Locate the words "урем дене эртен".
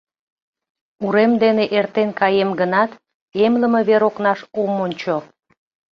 1.05-2.09